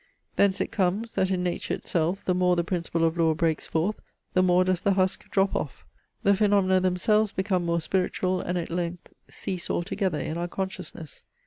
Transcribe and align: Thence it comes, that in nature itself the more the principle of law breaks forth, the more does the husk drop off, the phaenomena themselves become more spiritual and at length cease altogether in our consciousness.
Thence 0.35 0.59
it 0.59 0.71
comes, 0.71 1.13
that 1.13 1.29
in 1.29 1.43
nature 1.43 1.75
itself 1.75 2.25
the 2.25 2.33
more 2.33 2.55
the 2.55 2.63
principle 2.63 3.03
of 3.03 3.19
law 3.19 3.35
breaks 3.35 3.67
forth, 3.67 4.01
the 4.33 4.41
more 4.41 4.63
does 4.63 4.81
the 4.81 4.93
husk 4.93 5.29
drop 5.29 5.55
off, 5.55 5.85
the 6.23 6.33
phaenomena 6.33 6.79
themselves 6.81 7.31
become 7.31 7.63
more 7.67 7.79
spiritual 7.79 8.41
and 8.41 8.57
at 8.57 8.71
length 8.71 9.13
cease 9.29 9.69
altogether 9.69 10.17
in 10.17 10.39
our 10.39 10.47
consciousness. 10.47 11.23